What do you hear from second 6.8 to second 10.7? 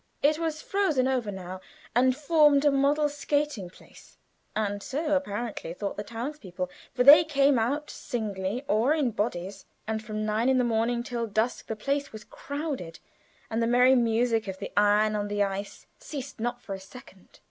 for they came out, singly or in bodies, and from nine in the